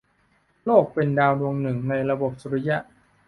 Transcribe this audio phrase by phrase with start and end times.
[0.65, 2.77] โลกเป็นดาวดวงหนึ่ง ในระบบสุริยะ